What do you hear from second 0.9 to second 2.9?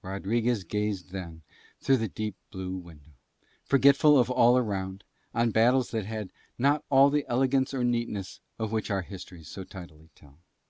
then through the deep blue